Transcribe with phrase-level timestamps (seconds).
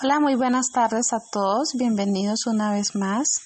[0.00, 1.70] Hola, muy buenas tardes a todos.
[1.74, 3.40] Bienvenidos una vez más.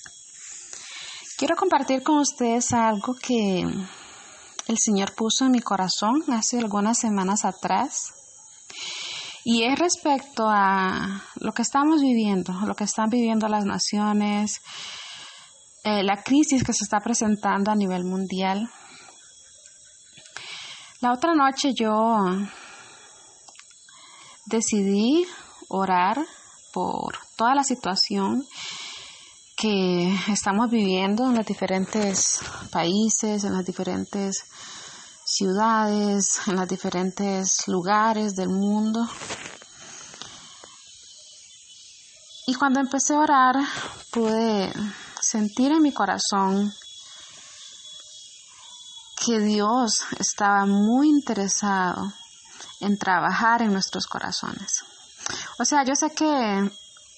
[1.39, 3.61] Quiero compartir con ustedes algo que
[4.67, 8.13] el Señor puso en mi corazón hace algunas semanas atrás.
[9.45, 14.61] Y es respecto a lo que estamos viviendo, lo que están viviendo las naciones,
[15.85, 18.71] eh, la crisis que se está presentando a nivel mundial.
[21.01, 22.19] La otra noche yo
[24.45, 25.27] decidí
[25.71, 26.19] orar
[26.73, 28.47] por toda la situación
[29.57, 32.41] que estamos viviendo en los diferentes
[32.71, 34.45] países, en las diferentes
[35.25, 39.09] ciudades, en los diferentes lugares del mundo.
[42.47, 43.57] Y cuando empecé a orar,
[44.11, 44.73] pude
[45.21, 46.73] sentir en mi corazón
[49.25, 52.13] que Dios estaba muy interesado
[52.81, 54.85] en trabajar en nuestros corazones.
[55.59, 56.71] O sea, yo sé que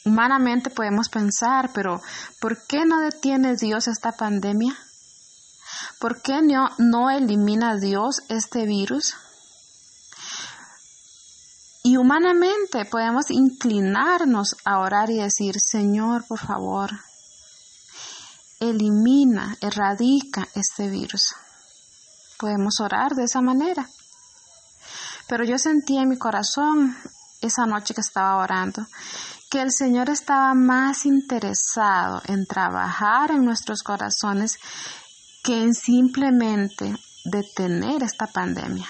[0.05, 2.01] humanamente podemos pensar, pero
[2.41, 4.77] ¿por qué no detiene Dios esta pandemia?
[5.99, 9.15] ¿Por qué no, no elimina Dios este virus?
[11.83, 16.91] Y humanamente podemos inclinarnos a orar y decir, Señor, por favor,
[18.59, 21.35] elimina, erradica este virus.
[22.39, 23.87] Podemos orar de esa manera.
[25.29, 26.97] Pero yo sentí en mi corazón
[27.45, 28.87] esa noche que estaba orando,
[29.51, 34.59] que el Señor estaba más interesado en trabajar en nuestros corazones
[35.43, 38.89] que en simplemente detener esta pandemia.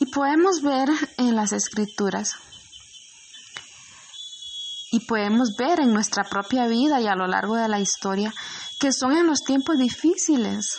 [0.00, 2.36] Y podemos ver en las escrituras
[4.90, 8.32] y podemos ver en nuestra propia vida y a lo largo de la historia
[8.78, 10.78] que son en los tiempos difíciles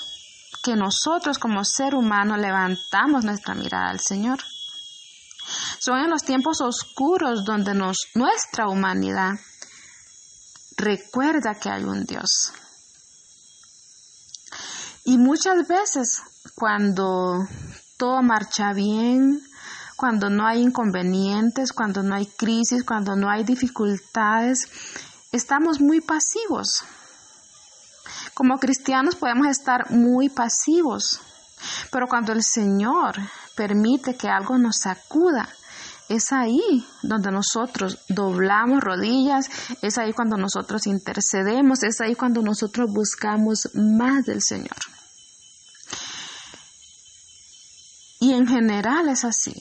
[0.63, 4.39] que nosotros como ser humano levantamos nuestra mirada al Señor.
[5.79, 9.34] Son en los tiempos oscuros donde nuestra humanidad
[10.78, 12.53] recuerda que hay un Dios.
[15.06, 16.22] Y muchas veces
[16.56, 17.47] cuando
[17.97, 19.41] todo marcha bien,
[19.96, 24.69] cuando no hay inconvenientes, cuando no hay crisis, cuando no hay dificultades,
[25.31, 26.84] estamos muy pasivos.
[28.34, 31.19] Como cristianos podemos estar muy pasivos,
[31.91, 33.16] pero cuando el Señor
[33.59, 35.50] permite que algo nos sacuda,
[36.08, 39.50] es ahí donde nosotros doblamos rodillas,
[39.81, 44.78] es ahí cuando nosotros intercedemos, es ahí cuando nosotros buscamos más del Señor.
[48.22, 49.53] Y en general es así.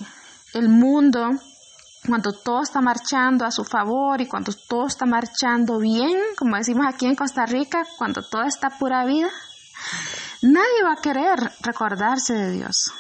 [0.55, 1.31] El mundo,
[2.07, 6.87] cuando todo está marchando a su favor y cuando todo está marchando bien, como decimos
[6.89, 9.31] aquí en Costa Rica, cuando todo está pura vida,
[10.43, 12.93] nadie va a querer recordarse de Dios.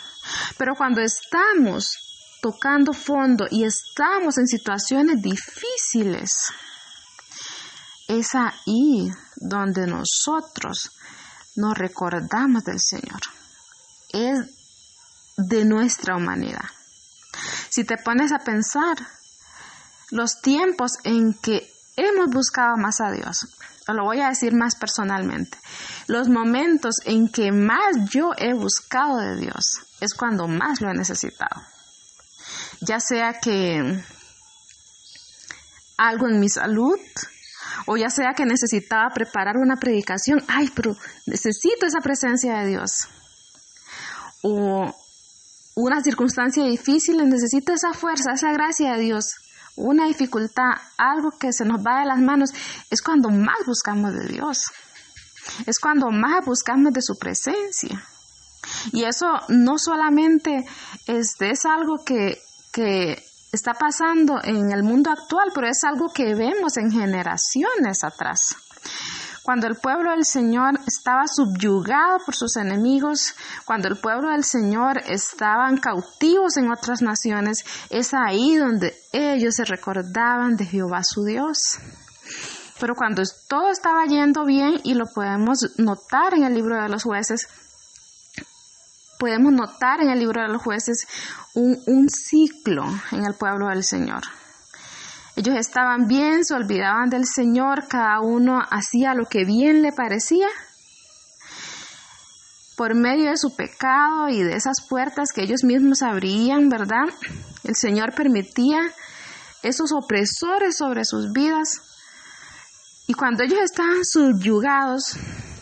[0.56, 6.30] Pero cuando estamos tocando fondo y estamos en situaciones difíciles,
[8.06, 10.90] es ahí donde nosotros
[11.56, 13.20] nos recordamos del Señor.
[14.10, 14.40] Es
[15.36, 16.64] de nuestra humanidad.
[17.68, 18.96] Si te pones a pensar,
[20.10, 21.70] los tiempos en que
[22.06, 23.46] hemos buscado más a Dios,
[23.88, 25.58] lo voy a decir más personalmente,
[26.06, 30.94] los momentos en que más yo he buscado de Dios es cuando más lo he
[30.94, 31.62] necesitado
[32.80, 34.02] ya sea que
[35.96, 36.98] algo en mi salud
[37.86, 43.08] o ya sea que necesitaba preparar una predicación, ay, pero necesito esa presencia de Dios.
[44.42, 44.94] O
[45.74, 49.34] una circunstancia difícil, necesito esa fuerza, esa gracia de Dios.
[49.78, 52.50] Una dificultad, algo que se nos va de las manos,
[52.90, 54.58] es cuando más buscamos de Dios.
[55.66, 58.04] Es cuando más buscamos de su presencia.
[58.92, 60.66] Y eso no solamente
[61.06, 62.38] es algo que
[62.72, 68.56] que está pasando en el mundo actual, pero es algo que vemos en generaciones atrás.
[69.48, 73.34] Cuando el pueblo del Señor estaba subyugado por sus enemigos,
[73.64, 79.64] cuando el pueblo del Señor estaban cautivos en otras naciones, es ahí donde ellos se
[79.64, 81.78] recordaban de Jehová su Dios.
[82.78, 87.04] Pero cuando todo estaba yendo bien, y lo podemos notar en el libro de los
[87.04, 87.48] jueces,
[89.18, 91.06] podemos notar en el libro de los jueces
[91.54, 94.24] un, ciclo en el pueblo del Señor.
[95.38, 100.48] Ellos estaban bien, se olvidaban del Señor, cada uno hacía lo que bien le parecía.
[102.76, 107.04] Por medio de su pecado y de esas puertas que ellos mismos abrían, ¿verdad?
[107.62, 108.80] El Señor permitía
[109.62, 111.82] esos opresores sobre sus vidas.
[113.06, 115.16] Y cuando ellos estaban subyugados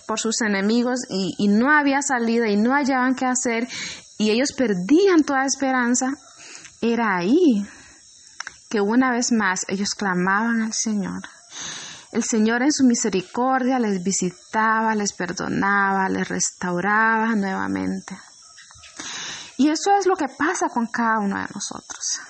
[0.07, 3.69] por sus enemigos y, no había salida y no hallaban qué hacer
[4.17, 6.15] y ellos perdían toda esperanza,
[6.81, 7.67] era ahí
[8.77, 11.23] que una vez más ellos clamaban al Señor.
[12.13, 18.19] El Señor en su misericordia les visitaba, les perdonaba, les restauraba nuevamente.
[19.57, 22.21] Y eso es lo que pasa con cada uno de nosotros.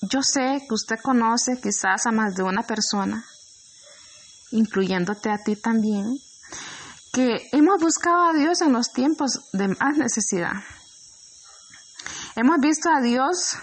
[0.00, 3.24] Yo sé que usted conoce quizás a más de una persona,
[4.50, 6.18] incluyéndote a ti también,
[7.12, 10.54] que hemos buscado a Dios en los tiempos de más necesidad.
[12.34, 13.56] Hemos visto a Dios,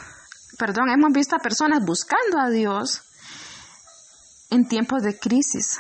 [0.58, 3.02] perdón, hemos visto a personas buscando a Dios
[4.50, 5.80] en tiempos de crisis,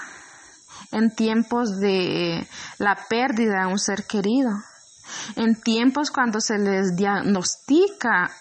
[0.92, 4.52] en tiempos de la pérdida de un ser querido,
[5.36, 8.32] en tiempos cuando se les diagnostica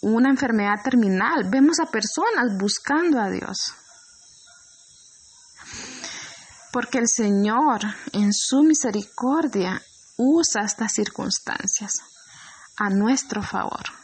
[0.00, 3.72] una enfermedad terminal, vemos a personas buscando a Dios.
[6.72, 7.80] Porque el Señor,
[8.12, 9.80] en su misericordia,
[10.16, 12.00] usa estas circunstancias
[12.76, 14.03] a nuestro favor.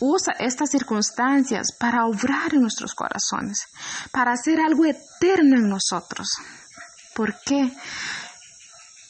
[0.00, 3.66] Usa estas circunstancias para obrar en nuestros corazones,
[4.12, 6.28] para hacer algo eterno en nosotros.
[7.14, 7.72] ¿Por qué?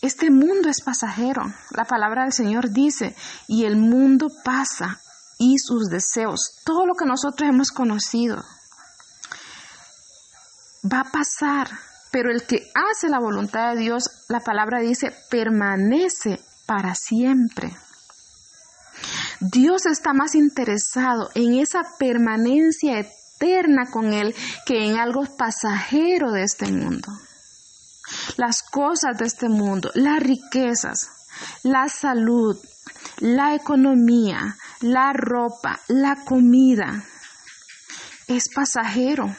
[0.02, 1.42] Este mundo es pasajero.
[1.70, 3.14] La palabra del Señor dice,
[3.46, 5.00] y el mundo pasa
[5.38, 8.44] y sus deseos, todo lo que nosotros hemos conocido,
[10.84, 11.68] va a pasar.
[12.10, 17.76] Pero el que hace la voluntad de Dios, la palabra dice, permanece para siempre.
[19.40, 24.34] Dios está más interesado en esa permanencia eterna con Él
[24.66, 27.08] que en algo pasajero de este mundo.
[28.36, 31.08] Las cosas de este mundo, las riquezas,
[31.62, 32.58] la salud,
[33.20, 37.04] la economía, la ropa, la comida,
[38.28, 39.34] es pasajero.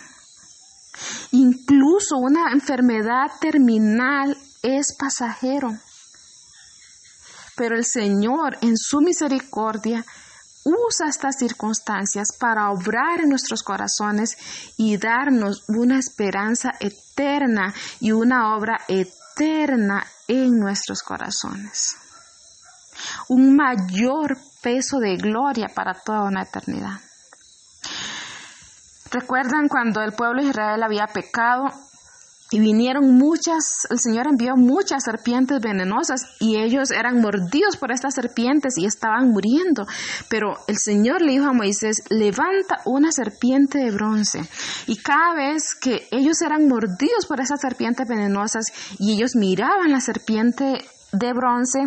[1.31, 5.77] Incluso una enfermedad terminal es pasajero.
[7.55, 10.05] Pero el Señor, en su misericordia,
[10.63, 14.37] usa estas circunstancias para obrar en nuestros corazones
[14.77, 21.97] y darnos una esperanza eterna y una obra eterna en nuestros corazones.
[23.29, 26.99] Un mayor peso de gloria para toda una eternidad.
[29.09, 31.65] ¿Recuerdan cuando el pueblo de Israel había pecado
[32.53, 38.13] y vinieron muchas, el Señor envió muchas serpientes venenosas y ellos eran mordidos por estas
[38.13, 39.87] serpientes y estaban muriendo.
[40.27, 44.41] Pero el Señor le dijo a Moisés, levanta una serpiente de bronce.
[44.87, 48.65] Y cada vez que ellos eran mordidos por esas serpientes venenosas
[48.99, 50.83] y ellos miraban la serpiente
[51.13, 51.79] de bronce,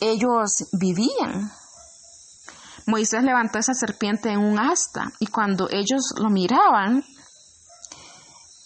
[0.00, 1.52] ellos vivían.
[2.86, 7.04] Moisés levantó esa serpiente en un asta y cuando ellos lo miraban,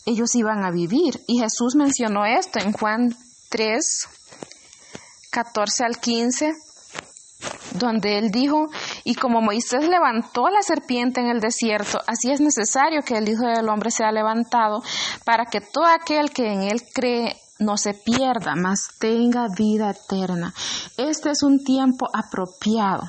[0.09, 1.21] ellos iban a vivir.
[1.27, 3.15] Y Jesús mencionó esto en Juan
[3.51, 4.09] 3,
[5.31, 6.53] 14 al 15,
[7.75, 8.67] donde él dijo,
[9.05, 13.45] y como Moisés levantó la serpiente en el desierto, así es necesario que el Hijo
[13.45, 14.83] del Hombre sea levantado
[15.25, 20.55] para que todo aquel que en él cree no se pierda, mas tenga vida eterna.
[20.97, 23.03] Este es un tiempo apropiado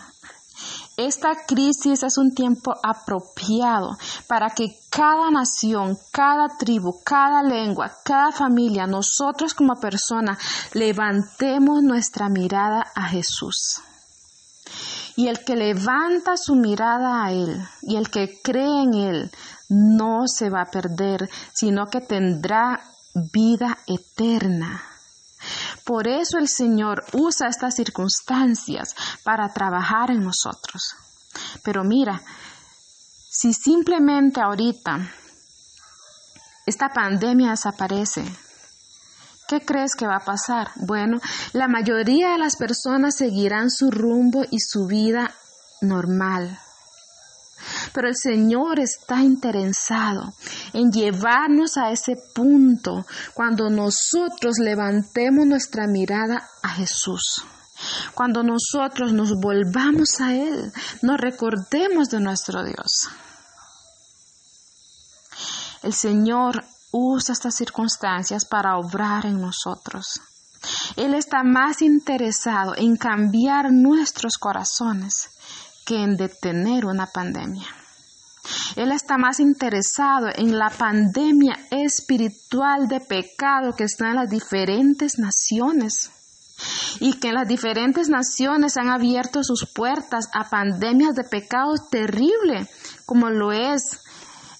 [1.05, 3.97] esta crisis es un tiempo apropiado
[4.27, 10.37] para que cada nación, cada tribu, cada lengua, cada familia, nosotros como personas,
[10.73, 13.81] levantemos nuestra mirada a Jesús.
[15.15, 19.31] Y el que levanta su mirada a Él y el que cree en Él
[19.69, 22.81] no se va a perder, sino que tendrá
[23.31, 24.88] vida eterna.
[25.89, 30.93] Por eso el Señor usa estas circunstancias para trabajar en nosotros.
[31.63, 32.21] Pero mira,
[33.27, 34.99] si simplemente ahorita
[36.67, 38.23] esta pandemia desaparece,
[39.47, 40.69] ¿qué crees que va a pasar?
[40.75, 41.19] Bueno,
[41.53, 45.33] la mayoría de las personas seguirán su rumbo y su vida
[45.81, 46.59] normal.
[47.93, 50.33] Pero el Señor está interesado
[50.73, 57.43] en llevarnos a ese punto cuando nosotros levantemos nuestra mirada a Jesús.
[58.13, 63.09] Cuando nosotros nos volvamos a Él, nos recordemos de nuestro Dios.
[65.81, 70.21] El Señor usa estas circunstancias para obrar en nosotros.
[70.97, 75.29] Él está más interesado en cambiar nuestros corazones
[75.85, 77.78] que en detener una pandemia.
[78.75, 85.19] Él está más interesado en la pandemia espiritual de pecado que está en las diferentes
[85.19, 86.11] naciones
[86.99, 92.67] y que las diferentes naciones han abierto sus puertas a pandemias de pecado terrible
[93.05, 94.01] como lo es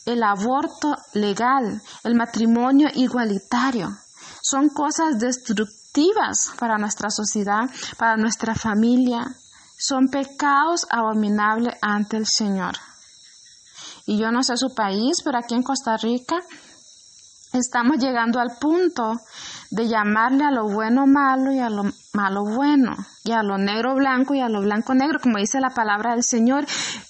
[0.06, 3.90] el aborto legal, el matrimonio igualitario.
[4.42, 9.36] Son cosas destructivas para nuestra sociedad, para nuestra familia,
[9.78, 12.76] son pecados abominables ante el Señor.
[14.10, 16.38] Y yo no sé su país, pero aquí en Costa Rica
[17.54, 19.22] estamos llegando al punto
[19.70, 23.94] de llamarle a lo bueno malo y a lo malo bueno, y a lo negro
[23.94, 26.66] blanco y a lo blanco negro, como dice la palabra del Señor.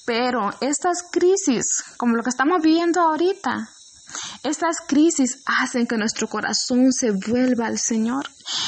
[0.06, 3.70] Pero estas crisis, como lo que estamos viviendo ahorita,
[4.44, 8.26] estas crisis hacen que nuestro corazón se vuelva al Señor.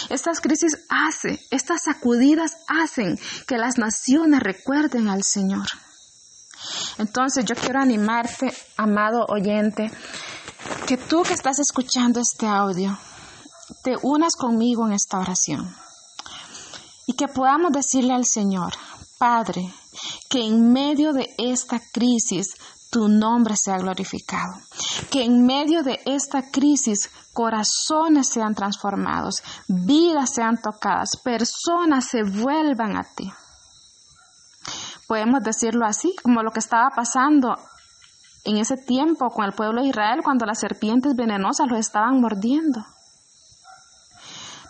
[0.10, 5.68] Estas crisis hacen, estas sacudidas hacen que las naciones recuerden al Señor.
[6.98, 9.92] Entonces yo quiero animarte, amado oyente,
[10.88, 12.98] que tú que estás escuchando este audio,
[13.84, 15.76] te unas conmigo en esta oración
[17.08, 18.74] y que podamos decirle al Señor,
[19.18, 19.74] Padre,
[20.30, 22.56] que en medio de esta crisis
[22.92, 24.54] tu nombre sea glorificado.
[25.10, 32.98] Que en medio de esta crisis corazones sean transformados, vidas sean tocadas, personas se vuelvan
[32.98, 33.32] a ti.
[35.12, 37.60] Podemos decirlo así, como lo que estaba pasando
[38.46, 42.86] en ese tiempo con el pueblo de Israel cuando las serpientes venenosas los estaban mordiendo.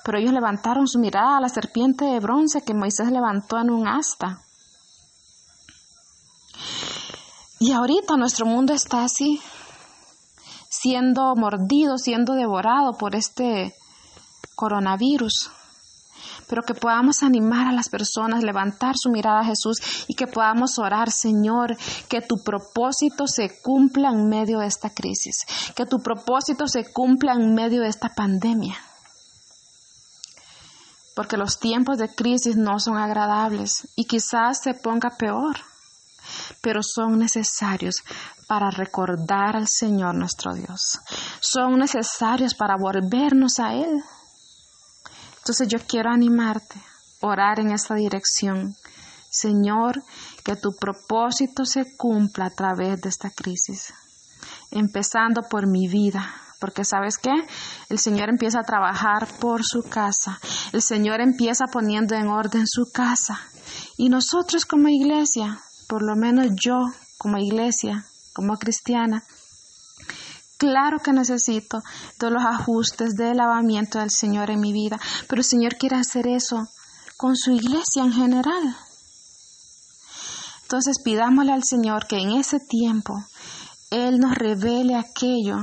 [0.03, 3.87] Pero ellos levantaron su mirada a la serpiente de bronce que Moisés levantó en un
[3.87, 4.41] asta.
[7.59, 9.39] Y ahorita nuestro mundo está así,
[10.69, 13.75] siendo mordido, siendo devorado por este
[14.55, 15.51] coronavirus.
[16.47, 20.79] Pero que podamos animar a las personas, levantar su mirada a Jesús y que podamos
[20.79, 21.77] orar, Señor,
[22.09, 25.45] que tu propósito se cumpla en medio de esta crisis,
[25.75, 28.75] que tu propósito se cumpla en medio de esta pandemia
[31.15, 35.57] porque los tiempos de crisis no son agradables y quizás se ponga peor,
[36.61, 37.95] pero son necesarios
[38.47, 40.99] para recordar al Señor nuestro Dios.
[41.39, 44.03] Son necesarios para volvernos a Él.
[45.41, 46.79] Entonces yo quiero animarte,
[47.19, 48.75] orar en esta dirección.
[49.29, 50.03] Señor,
[50.43, 53.93] que tu propósito se cumpla a través de esta crisis,
[54.69, 57.33] empezando por mi vida, porque sabes qué?
[57.89, 60.39] El Señor empieza a trabajar por su casa.
[60.73, 63.39] El Señor empieza poniendo en orden su casa.
[63.97, 66.77] Y nosotros como iglesia, por lo menos yo
[67.17, 69.23] como iglesia, como cristiana,
[70.61, 71.81] claro que necesito
[72.19, 76.27] todos los ajustes de lavamiento del Señor en mi vida, pero el Señor quiere hacer
[76.27, 76.67] eso
[77.17, 78.77] con su iglesia en general.
[80.61, 83.25] Entonces pidámosle al Señor que en ese tiempo
[83.89, 85.57] Él nos revele aquello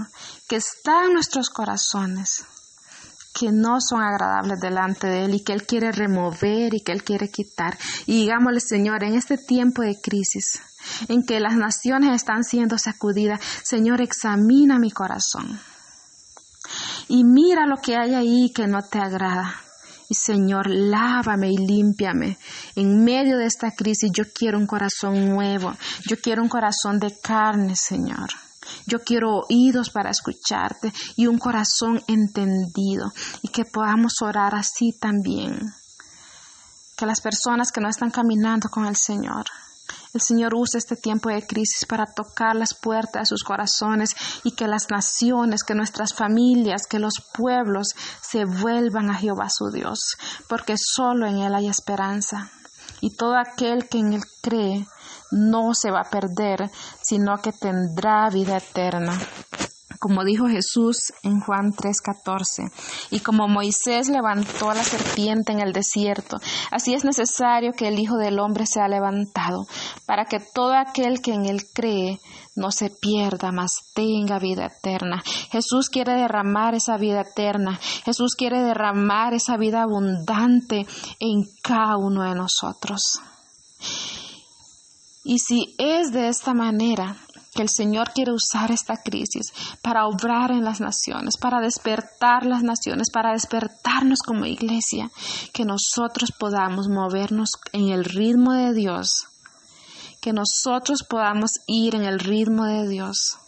[0.49, 2.45] que está en nuestros corazones,
[3.39, 7.05] que no son agradables delante de Él y que Él quiere remover y que Él
[7.05, 7.79] quiere quitar.
[8.07, 10.61] Y digámosle, Señor, en este tiempo de crisis,
[11.09, 15.61] en que las naciones están siendo sacudidas, Señor, examina mi corazón.
[17.09, 19.63] Y mira lo que hay ahí que no te agrada.
[20.11, 22.39] Y Señor, lávame y límpiame.
[22.75, 25.75] En medio de esta crisis yo quiero un corazón nuevo.
[26.07, 28.31] Yo quiero un corazón de carne, Señor.
[28.87, 35.59] Yo quiero oídos para escucharte y un corazón entendido y que podamos orar así también.
[36.97, 39.47] Que las personas que no están caminando con el Señor,
[40.15, 44.11] el Señor use este tiempo de crisis para tocar las puertas de sus corazones
[44.45, 47.89] y que las naciones, que nuestras familias, que los pueblos
[48.21, 50.17] se vuelvan a Jehová su Dios,
[50.49, 52.51] porque solo en Él hay esperanza.
[53.01, 54.87] Y todo aquel que en Él cree
[55.31, 56.71] no se va a perder,
[57.03, 59.19] sino que tendrá vida eterna
[59.99, 62.71] como dijo Jesús en Juan 3:14.
[63.11, 66.39] Y como Moisés levantó a la serpiente en el desierto,
[66.71, 69.67] así es necesario que el Hijo del Hombre sea levantado,
[70.07, 72.21] para que todo aquel que en él cree
[72.57, 75.23] no se pierda, mas tenga vida eterna.
[75.51, 77.79] Jesús quiere derramar esa vida eterna.
[78.05, 80.87] Jesús quiere derramar esa vida abundante
[81.21, 83.01] en cada uno de nosotros.
[85.25, 87.17] Y si es de esta manera
[87.59, 92.63] que el Señor quiere usar esta crisis para obrar en las naciones, para despertar las
[92.63, 95.11] naciones, para despertarnos como iglesia,
[95.53, 99.27] que nosotros podamos movernos en el ritmo de Dios,
[100.21, 103.39] que nosotros podamos ir en el ritmo de Dios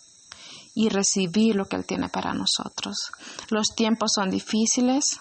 [0.75, 3.13] y recibir lo que Él tiene para nosotros.
[3.49, 5.21] Los tiempos son difíciles,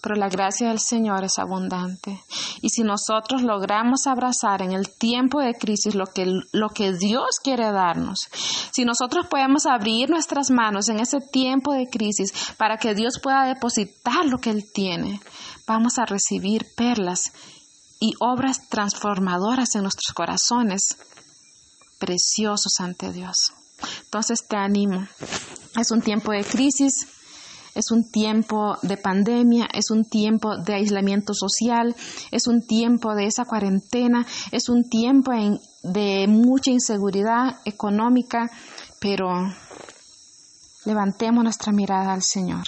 [0.00, 2.22] pero la gracia del Señor es abundante.
[2.60, 7.38] Y si nosotros logramos abrazar en el tiempo de crisis lo que, lo que Dios
[7.42, 8.28] quiere darnos,
[8.72, 13.44] si nosotros podemos abrir nuestras manos en ese tiempo de crisis para que Dios pueda
[13.44, 15.20] depositar lo que Él tiene,
[15.66, 17.32] vamos a recibir perlas
[18.00, 20.96] y obras transformadoras en nuestros corazones,
[21.98, 23.52] preciosos ante Dios.
[24.04, 25.06] Entonces te animo.
[25.78, 27.06] Es un tiempo de crisis,
[27.78, 31.94] es un tiempo de pandemia, es un tiempo de aislamiento social,
[32.32, 35.30] es un tiempo de esa cuarentena, es un tiempo
[35.84, 38.50] de mucha inseguridad económica,
[39.00, 39.28] pero
[40.86, 42.64] levantemos nuestra mirada al Señor.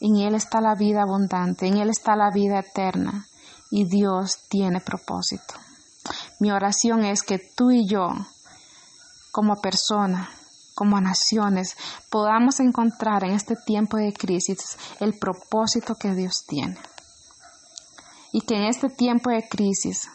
[0.00, 3.26] En Él está la vida abundante, en Él está la vida eterna
[3.68, 5.54] y Dios tiene propósito.
[6.38, 8.10] Mi oración es que tú y yo,
[9.32, 10.30] como persona,
[10.74, 11.76] como naciones,
[12.10, 16.78] podamos encontrar en este tiempo de crisis el propósito que Dios tiene.
[18.32, 20.08] Y que en este tiempo de crisis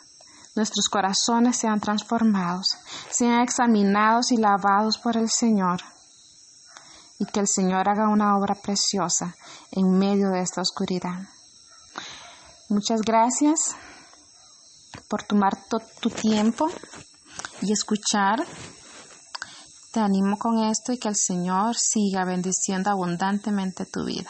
[0.55, 2.77] nuestros corazones sean transformados,
[3.09, 5.81] sean examinados y lavados por el Señor.
[7.17, 9.35] Y que el Señor haga una obra preciosa
[9.71, 11.19] en medio de esta oscuridad.
[12.69, 13.75] Muchas gracias
[15.07, 15.57] por tomar
[16.01, 16.69] tu tiempo
[17.61, 18.45] y escuchar.
[19.91, 24.29] Te animo con esto y que el Señor siga bendiciendo abundantemente tu vida.